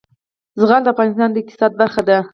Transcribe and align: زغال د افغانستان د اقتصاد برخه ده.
زغال 0.59 0.81
د 0.83 0.87
افغانستان 0.93 1.29
د 1.31 1.35
اقتصاد 1.41 1.71
برخه 1.81 2.01
ده. 2.07 2.17